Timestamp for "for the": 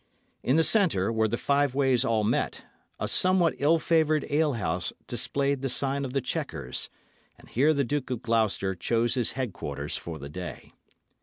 9.97-10.27